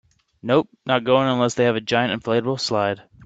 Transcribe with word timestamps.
Nope, 0.41 0.67
not 0.83 1.03
going 1.03 1.29
unless 1.29 1.53
they 1.53 1.65
have 1.65 1.75
a 1.75 1.79
giant 1.79 2.23
inflatable 2.23 2.59
slide. 2.59 3.03